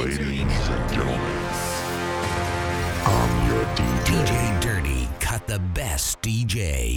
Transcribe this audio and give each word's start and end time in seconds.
Ladies 0.00 0.18
and 0.22 0.90
gentlemen, 0.90 1.20
I'm 3.04 3.50
your 3.50 3.64
DJ. 3.76 4.24
DJ 4.24 4.60
Dirty, 4.62 5.08
cut 5.20 5.46
the 5.46 5.58
best 5.58 6.22
DJ. 6.22 6.94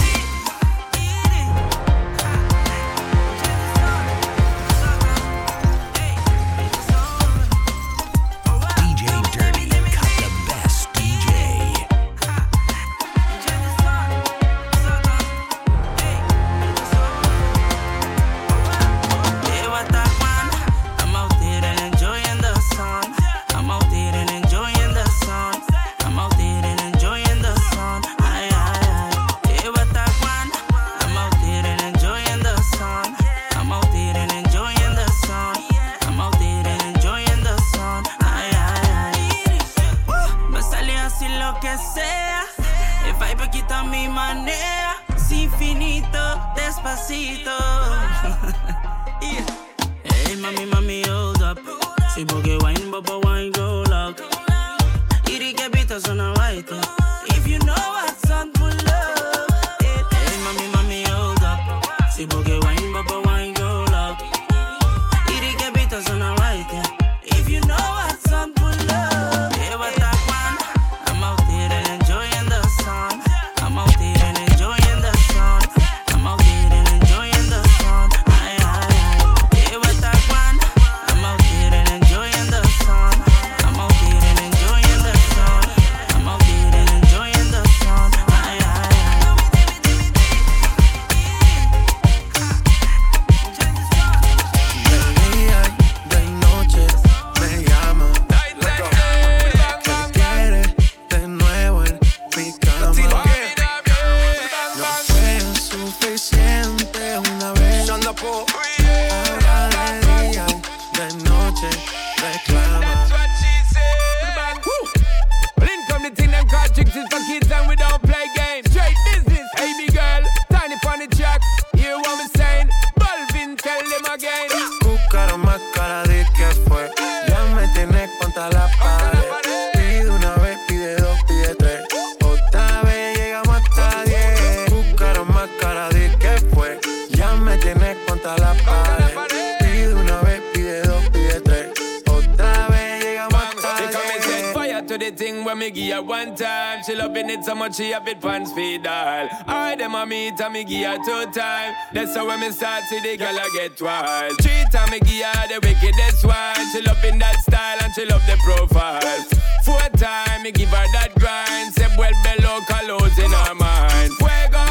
me 145.64 145.72
give 145.72 145.96
her 145.96 146.02
one 146.02 146.36
time. 146.36 146.84
She 146.84 146.94
loving 146.94 147.30
it 147.30 147.46
so 147.46 147.56
much 147.56 147.76
she 147.78 147.92
have 147.92 148.08
it 148.08 148.20
pants 148.20 148.52
feed 148.52 148.86
all. 148.86 149.30
I 149.48 149.76
dem 149.76 149.96
a 149.96 150.06
meet 150.06 150.40
and 150.42 150.54
me 150.54 150.66
give 150.66 150.86
her 150.86 150.98
two 150.98 151.32
time. 151.32 151.74
That's 151.94 152.16
how 152.16 152.28
when 152.28 152.42
me 152.42 152.52
start 152.52 152.84
see 152.90 153.00
the 153.00 153.16
girl 153.16 153.40
I 153.40 153.50
get 153.54 153.82
wild. 153.82 154.34
Three 154.42 154.66
time 154.72 154.92
me 154.92 155.00
give 155.00 155.24
her 155.24 155.48
the 155.48 155.60
wickedest 155.64 156.26
one. 156.26 156.66
She 156.72 156.82
loving 156.82 157.18
that 157.20 157.40
style 157.40 157.78
and 157.82 157.94
she 157.94 158.06
love 158.06 158.26
the 158.28 158.36
profile. 158.44 159.24
Four 159.64 159.88
time 159.96 160.44
me 160.44 160.52
give 160.52 160.68
her 160.68 160.88
that 161.00 161.16
grind. 161.16 161.74
Say 161.74 161.88
well 161.98 162.18
below 162.28 162.60
colors 162.68 163.18
in 163.18 163.32
her 163.32 163.56
mind. 163.56 164.12
Fuego, 164.20 164.66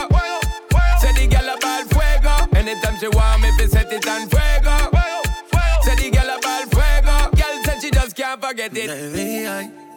say 1.00 1.12
the 1.16 1.26
girl 1.32 1.48
a 1.48 1.56
ball 1.56 1.84
fuego. 1.88 2.34
Anytime 2.52 2.98
she 3.00 3.08
want 3.08 3.40
me, 3.40 3.50
fi 3.56 3.66
set 3.66 3.92
it 3.92 4.06
on 4.06 4.28
fuego. 4.28 4.76
Say 5.84 5.96
the 5.96 6.10
girl 6.12 6.28
a 6.28 6.38
ball 6.44 6.64
fuego. 6.68 7.16
Girl 7.32 7.64
said 7.64 7.80
she 7.80 7.90
just 7.90 8.14
can't 8.14 8.42
forget 8.42 8.72
it. 8.74 9.81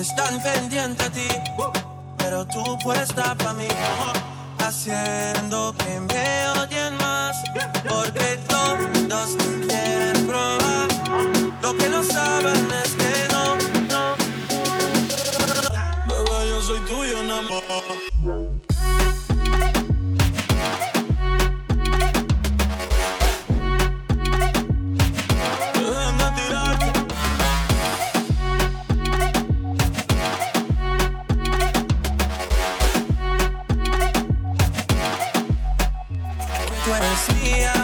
están 0.00 0.42
pendientes 0.42 1.06
a 1.06 1.10
ti, 1.10 1.28
pero 2.16 2.46
tú 2.46 2.78
puesta 2.82 3.34
para 3.34 3.52
mí, 3.52 3.68
haciendo 4.58 5.74
que 5.76 6.00
me 6.00 6.48
oyen 6.60 6.96
más, 6.96 7.36
porque 7.86 8.38
todos 8.48 9.36
quieren 9.68 10.26
probar. 10.26 10.88
Lo 11.60 11.76
que 11.76 11.88
no 11.90 12.02
saben 12.02 12.68
es 12.82 12.90
que 12.94 13.28
no, 13.32 13.56
no. 13.92 14.16
Bebé, 16.08 16.48
yo 16.48 16.62
soy 16.62 16.80
tuyo, 16.80 17.20
enamorado. 17.20 18.49
minhas 37.28 37.79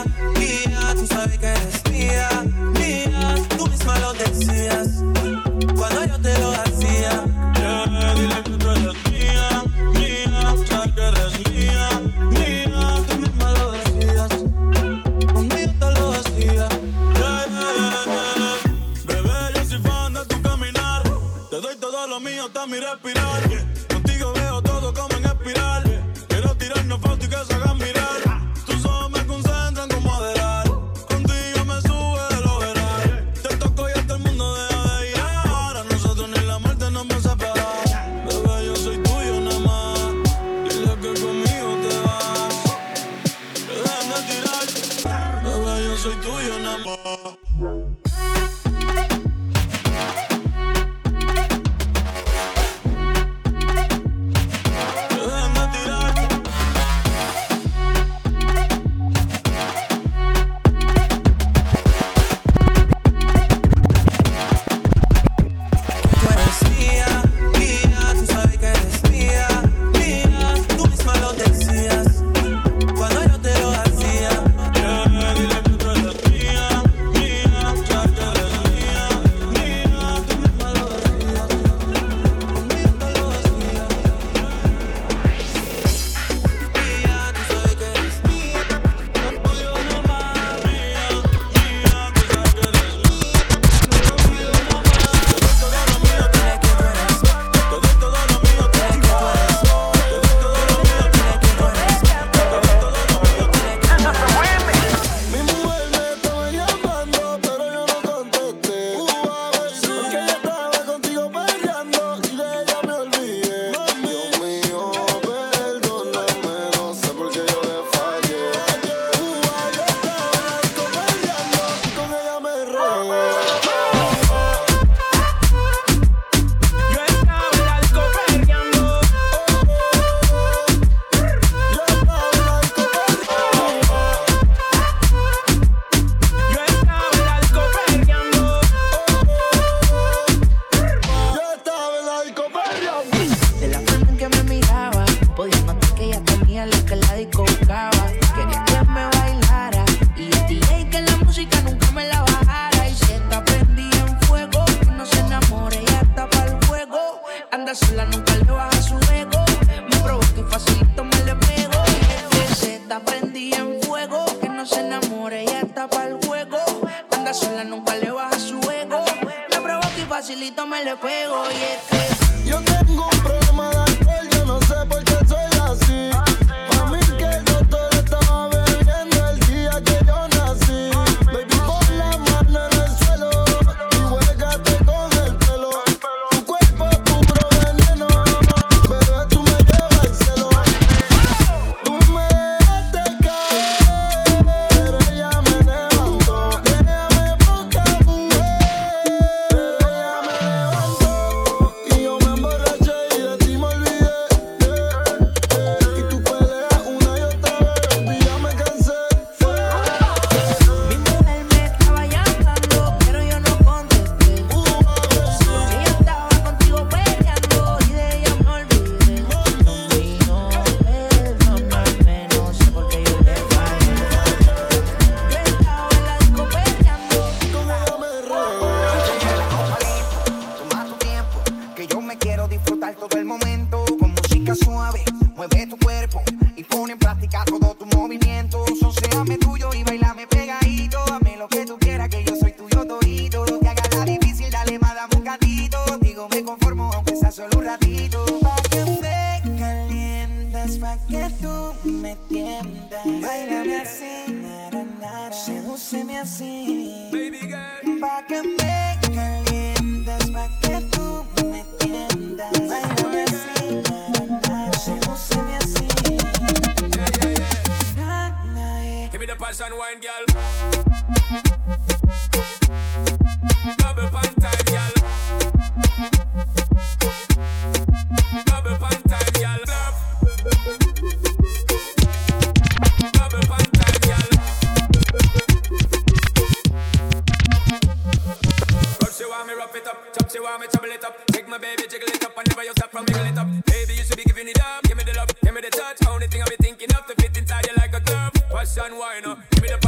from 292.97 293.05
me 293.13 293.29
it 293.29 293.39
up. 293.39 293.47
Baby, 293.67 293.95
you 293.95 294.05
should 294.05 294.17
be 294.17 294.25
giving 294.25 294.49
it 294.49 294.61
up. 294.61 294.83
Give 294.85 294.97
me 294.97 295.05
the 295.05 295.13
love, 295.13 295.29
give 295.43 295.55
me 295.55 295.61
the 295.61 295.71
touch. 295.71 295.99
Only 296.09 296.27
thing 296.29 296.43
I 296.43 296.49
be 296.49 296.57
thinking 296.57 296.89
of 296.95 297.05
to 297.07 297.15
fit 297.21 297.37
inside 297.37 297.67
you 297.67 297.75
like 297.77 297.95
a 297.95 298.01
glove. 298.01 298.33
Passion 298.51 298.97
why 298.97 299.21
not? 299.23 299.39
give 299.51 299.63
me 299.63 299.69
the 299.69 299.86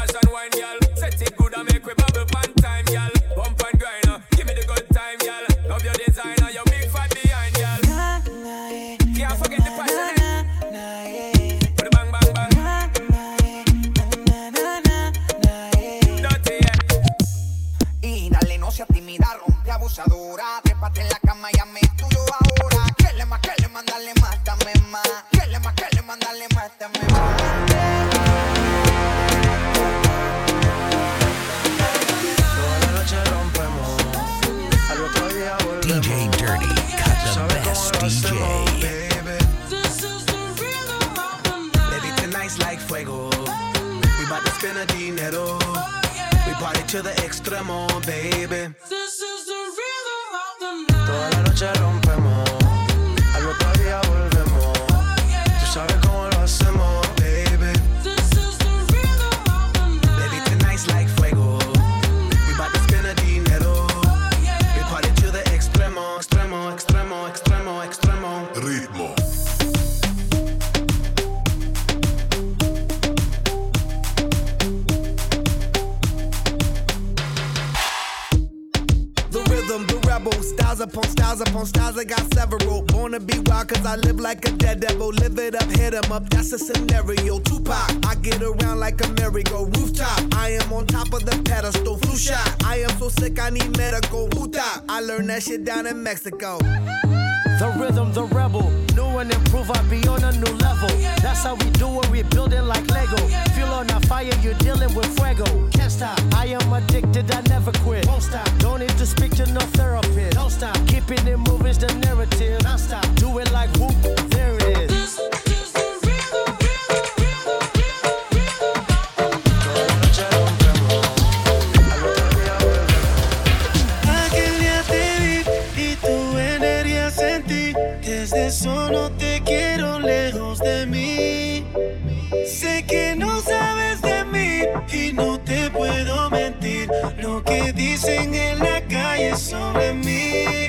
Mexico. 96.09 96.67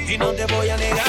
Y 0.09 0.17
no 0.17 0.31
te 0.31 0.43
voy 0.47 0.67
a 0.67 0.75
negar. 0.75 1.08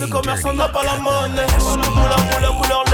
Paper, 0.00 0.06
ce 0.06 0.12
commerçant 0.12 0.52
n'a 0.54 0.68
pas 0.68 0.82
la 0.82 0.96
monnaie. 0.98 1.46
Couleur 2.60 2.89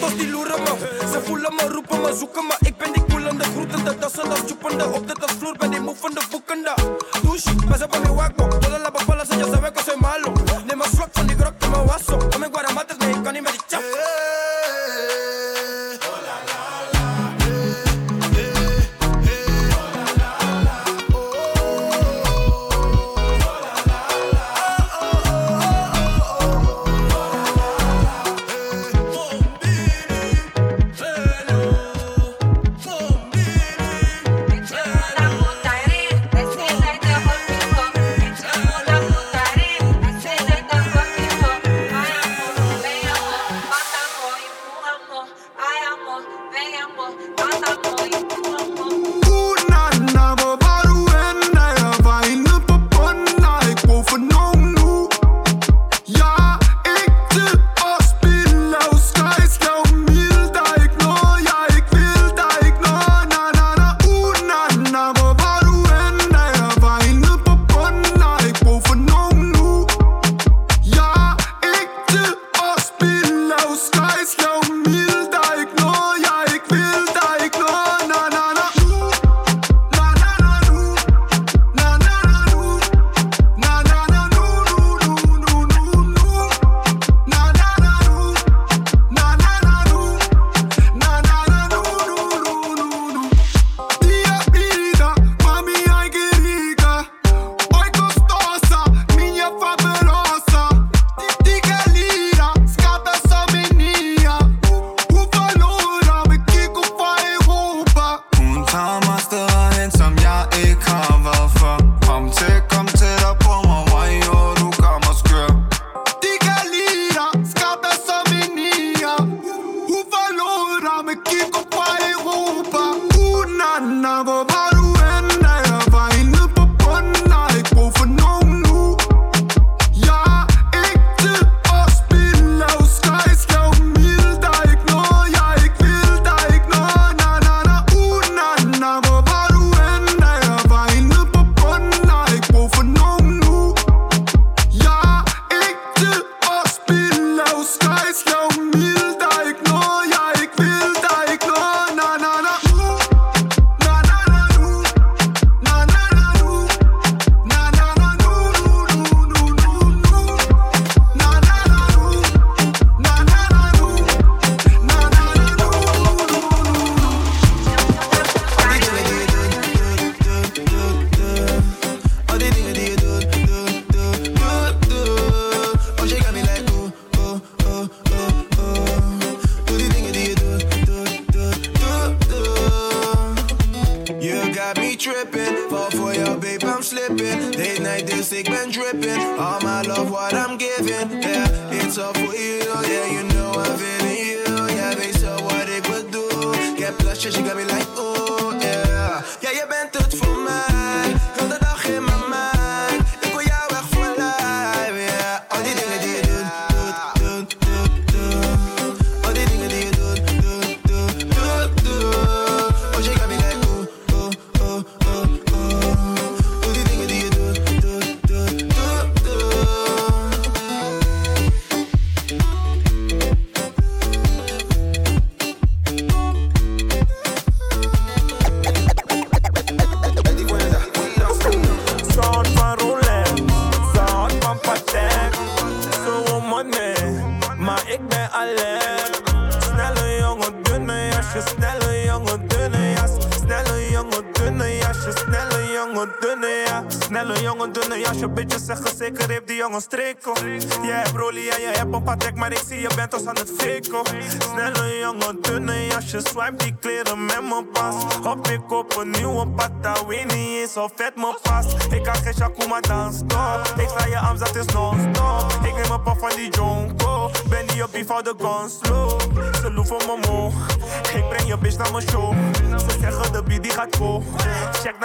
dat 0.00 0.10
die 0.18 0.30
loeren 0.30 0.62
man 0.62 0.78
Ze 1.12 1.20
voelen 1.24 1.54
me, 1.54 1.68
roepen 1.68 2.00
me, 2.00 2.14
zoeken 2.14 2.46
me 2.46 2.56
Ik 2.60 2.76
ben 2.76 2.92
die 2.92 3.04
koelende 3.04 3.44
groeten, 3.44 3.84
de 3.84 3.98
tassen 3.98 4.30
als 4.30 4.40
choepende 4.46 4.84
Op 4.84 5.08
de 5.08 5.14
dansvloer 5.20 5.56
ben 5.58 5.70
die 5.70 5.80
moevende, 5.80 6.20
woekende 6.30 6.74
Douche, 7.22 7.54
me 7.68 7.76
sepa 7.78 7.98
mi 7.98 8.06
guapo 8.06 8.48
Todas 8.48 8.80
las 8.80 8.90
papalas 8.90 9.28
ellas 9.28 9.50
saben 9.50 9.72
que 9.72 9.82
soy 9.82 9.96
malo. 10.00 10.32
Neem 10.66 10.80
een 10.80 10.90
slok 10.94 11.08
van 11.12 11.26
die 11.26 11.36
grok 11.36 11.54
in 11.60 11.70
mijn 11.70 11.86
wasso 11.86 12.18
En 12.30 12.38
mijn 12.40 12.52
guaramates, 12.54 12.96
nee, 12.96 13.14
ik 13.14 13.22
kan 13.22 13.32
niet 13.32 13.42
met 13.42 13.52
die 13.52 13.62
chap 13.68 13.80
eh, 13.80 13.86
eh, 13.86 14.40
eh. 14.40 14.45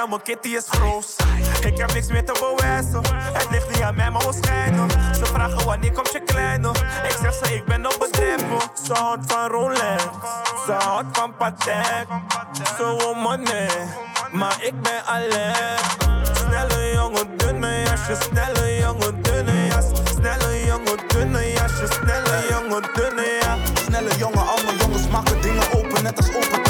Nou, 0.01 0.13
mijn 0.13 0.23
kitty 0.23 0.47
is 0.47 0.65
groot. 0.69 1.15
Ik 1.65 1.77
heb 1.77 1.93
niks 1.93 2.07
meer 2.07 2.25
te 2.25 2.33
bewijzen. 2.39 3.01
Het 3.13 3.47
ligt 3.51 3.69
niet 3.69 3.81
aan 3.81 3.95
mij, 3.95 4.09
maar 4.09 4.33
schijnen. 4.41 4.89
Ze 4.91 5.25
vragen 5.25 5.65
wanneer 5.65 5.91
komt 5.91 6.11
je 6.11 6.21
kleiner? 6.23 6.75
Ik 7.03 7.17
zeg 7.21 7.33
ze, 7.33 7.53
ik 7.53 7.65
ben 7.65 7.85
op 7.85 7.95
bedrijven. 7.99 8.59
Ze 8.85 8.93
houdt 8.93 9.31
van 9.31 9.47
Rolex. 9.49 10.03
Ze 10.65 10.71
houdt 10.71 11.17
van 11.17 11.35
Patek. 11.35 12.07
Zo 12.77 12.97
man 12.97 13.21
money. 13.21 13.69
Maar 14.31 14.57
ik 14.61 14.81
ben 14.81 15.05
alleen. 15.05 15.77
Snelle 16.33 16.91
jongen, 16.93 17.37
dunne 17.37 17.81
jasje. 17.81 18.15
Snelle 18.19 18.77
jongen, 18.79 19.21
dunne 19.21 19.67
jas. 19.67 19.85
Snelle 20.03 20.65
jongen, 20.65 20.97
dunne 21.07 21.51
jasje. 21.51 21.87
Snelle 21.87 22.47
jongen, 22.49 22.89
dunne 22.93 23.37
jas. 23.41 23.83
Snelle 23.85 24.17
jongen, 24.17 24.47
alle 24.47 24.61
jongens, 24.61 24.81
jongens 24.81 25.07
maken 25.07 25.41
dingen 25.41 25.73
open. 25.73 26.03
Net 26.03 26.17
als 26.17 26.35
open 26.35 26.60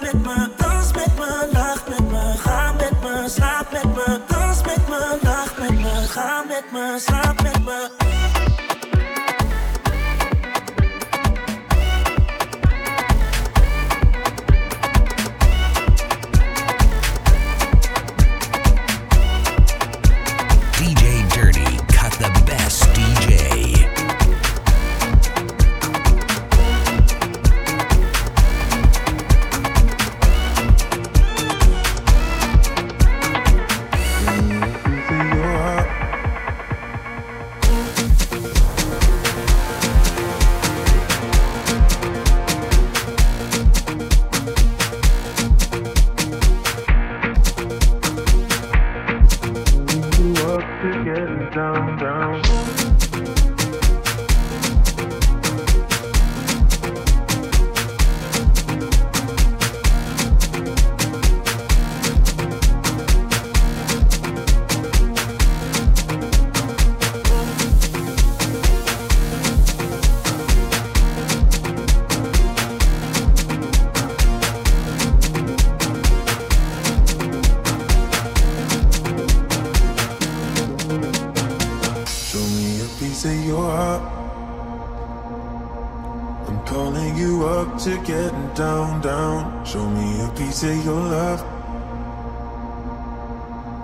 met 0.00 0.14
me, 0.14 0.48
dans 0.56 0.92
met 0.92 1.18
me, 1.18 1.48
lach 1.52 1.88
met 1.88 2.10
me, 2.10 2.36
ga 2.38 2.72
met 2.72 3.02
me, 3.02 3.28
slaap 3.28 3.72
met 3.72 3.84
me, 3.84 4.20
dans 4.28 4.62
met 4.62 4.88
me, 4.88 5.18
lach 5.22 5.58
met 5.58 5.70
me, 5.70 6.06
ga 6.08 6.44
met 6.48 6.72
me, 6.72 6.98
slaap 6.98 7.35